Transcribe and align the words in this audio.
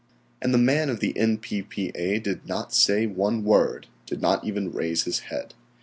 And 0.41 0.51
the 0.51 0.57
man 0.57 0.89
of 0.89 0.99
the 0.99 1.15
N. 1.15 1.37
P. 1.37 1.61
P. 1.61 1.91
A. 1.93 2.17
did 2.17 2.47
not 2.47 2.73
say 2.73 3.05
one 3.05 3.43
word, 3.43 3.85
did 4.07 4.19
not 4.19 4.43
even 4.43 4.71
raise 4.71 5.03
his 5.03 5.19
head. 5.29 5.53